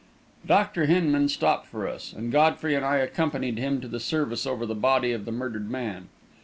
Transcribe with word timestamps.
Dr. 0.47 0.87
Hinman 0.87 1.29
stopped 1.29 1.67
for 1.67 1.87
us, 1.87 2.11
and 2.11 2.31
Godfrey 2.31 2.73
and 2.73 2.83
I 2.83 2.95
accompanied 2.97 3.59
him 3.59 3.79
to 3.81 3.87
the 3.87 3.99
service 3.99 4.47
over 4.47 4.65
the 4.65 4.73
body 4.73 5.11
of 5.11 5.25
the 5.25 5.31
murdered 5.31 5.69
man. 5.69 6.09